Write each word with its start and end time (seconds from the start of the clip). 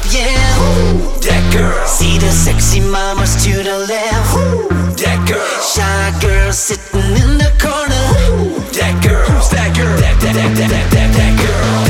up, 0.00 0.12
yeah. 0.12 0.28
Ooh, 0.60 1.20
that 1.20 1.44
girl. 1.52 1.86
See 1.86 2.18
the 2.18 2.30
sexy 2.30 2.80
mamas 2.80 3.44
to 3.44 3.62
the 3.62 3.78
left. 3.86 4.34
Ooh, 4.36 4.68
that 4.96 5.20
girl. 5.28 5.40
Shy 5.60 6.20
girl 6.20 6.52
sitting 6.52 7.16
in 7.22 7.38
the 7.38 7.50
corner. 7.60 8.04
Ooh, 8.32 8.60
that 8.72 9.02
girl. 9.04 9.24
Who's 9.26 9.48
that 9.50 9.76
girl? 9.76 9.96
That 10.00 10.20
that 10.20 10.34
that 10.34 10.56
that 10.56 10.70
that 10.70 10.90
that, 10.90 11.12
that 11.14 11.32
girl. 11.38 11.89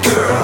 girl. 0.00 0.41